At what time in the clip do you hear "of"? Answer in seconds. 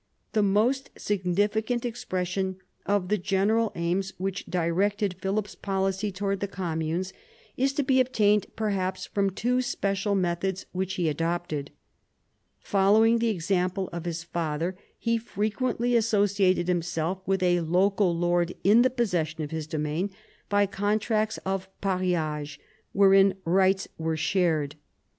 2.87-3.09, 13.93-14.05, 19.43-19.51, 21.45-21.69